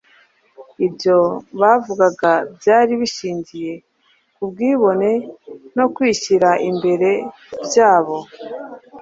[0.85, 1.17] Ibyo
[1.61, 3.73] bavugaga byari bishingiye
[4.35, 5.09] ku bwibone
[5.77, 7.09] no kwishyira imbere
[7.65, 8.17] byabo